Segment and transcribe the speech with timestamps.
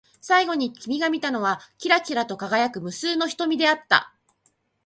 [0.19, 4.11] 最後に君が見たのは、きらきらと輝く無数の瞳であった。